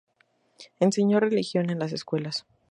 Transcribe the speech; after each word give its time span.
Enseñó 0.79 1.19
religión 1.19 1.69
en 1.69 1.77
las 1.77 1.91
escuelas. 1.91 2.47